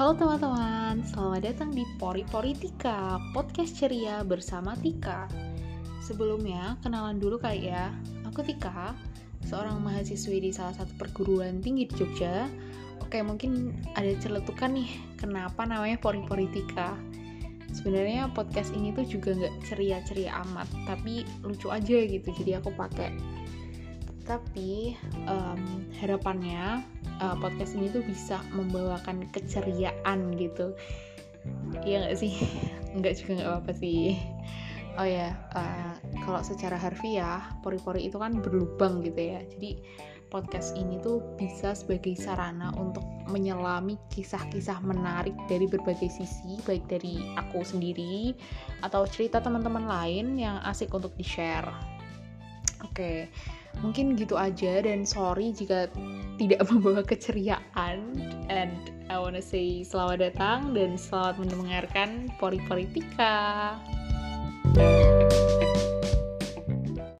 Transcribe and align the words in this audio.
Halo 0.00 0.16
teman-teman, 0.16 1.04
selamat 1.04 1.40
datang 1.44 1.76
di 1.76 1.84
Pori 2.00 2.24
Pori 2.24 2.56
Tika, 2.56 3.20
podcast 3.36 3.76
ceria 3.76 4.24
bersama 4.24 4.72
Tika. 4.72 5.28
Sebelumnya, 6.00 6.80
kenalan 6.80 7.20
dulu 7.20 7.36
kali 7.36 7.68
ya. 7.68 7.92
Aku 8.24 8.40
Tika, 8.40 8.96
seorang 9.44 9.76
mahasiswi 9.84 10.40
di 10.40 10.56
salah 10.56 10.72
satu 10.72 10.88
perguruan 10.96 11.60
tinggi 11.60 11.84
di 11.84 11.92
Jogja. 12.00 12.48
Oke, 13.04 13.20
mungkin 13.20 13.76
ada 13.92 14.08
celetukan 14.16 14.72
nih, 14.72 14.88
kenapa 15.20 15.68
namanya 15.68 16.00
Pori 16.00 16.24
Pori 16.24 16.48
Tika. 16.48 16.96
Sebenarnya 17.68 18.32
podcast 18.32 18.72
ini 18.72 18.96
tuh 18.96 19.04
juga 19.04 19.36
nggak 19.36 19.68
ceria-ceria 19.68 20.32
amat, 20.48 20.64
tapi 20.88 21.28
lucu 21.44 21.68
aja 21.68 22.08
gitu. 22.08 22.32
Jadi 22.40 22.56
aku 22.56 22.72
pakai 22.72 23.12
tapi 24.30 24.94
um, 25.26 25.90
harapannya 25.98 26.86
uh, 27.20 27.36
podcast 27.38 27.76
ini 27.76 27.92
tuh 27.92 28.02
bisa 28.02 28.40
membawakan 28.50 29.28
keceriaan 29.30 30.34
gitu. 30.40 30.74
Iya 31.84 32.08
nggak 32.08 32.18
sih? 32.18 32.34
Nggak 32.98 33.22
juga 33.22 33.32
nggak 33.38 33.48
apa-apa 33.54 33.72
sih. 33.78 34.18
Oh 34.98 35.06
ya 35.06 35.30
uh, 35.54 35.94
kalau 36.26 36.42
secara 36.42 36.74
harfiah 36.74 37.54
pori-pori 37.62 38.10
itu 38.10 38.18
kan 38.18 38.42
berlubang 38.42 39.06
gitu 39.06 39.20
ya. 39.20 39.40
Jadi 39.46 39.78
podcast 40.26 40.74
ini 40.74 40.98
tuh 40.98 41.22
bisa 41.38 41.74
sebagai 41.74 42.18
sarana 42.18 42.74
untuk 42.74 43.02
menyelami 43.30 43.94
kisah-kisah 44.10 44.82
menarik 44.82 45.34
dari 45.46 45.70
berbagai 45.70 46.10
sisi 46.10 46.58
baik 46.66 46.86
dari 46.90 47.22
aku 47.38 47.62
sendiri 47.62 48.34
atau 48.82 49.06
cerita 49.06 49.38
teman-teman 49.38 49.86
lain 49.86 50.34
yang 50.34 50.58
asik 50.66 50.90
untuk 50.90 51.14
di-share. 51.14 51.70
Oke 52.82 52.90
okay 52.90 53.59
Mungkin 53.78 54.18
gitu 54.18 54.34
aja 54.34 54.82
dan 54.82 55.06
sorry 55.06 55.54
jika 55.54 55.86
tidak 56.36 56.66
membawa 56.70 57.06
keceriaan 57.06 58.18
and 58.50 58.74
I 59.06 59.18
wanna 59.18 59.42
say 59.42 59.86
selamat 59.86 60.34
datang 60.34 60.74
dan 60.74 60.98
selamat 60.98 61.46
mendengarkan 61.46 62.30
Pori 62.38 62.58
Politika. 62.66 63.74
thank 64.70 65.49